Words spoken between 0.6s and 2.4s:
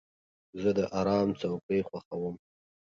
زه د آرام څوکۍ خوښوم.